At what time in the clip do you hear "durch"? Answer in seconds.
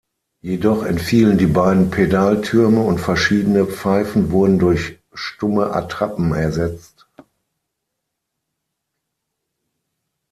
4.57-4.97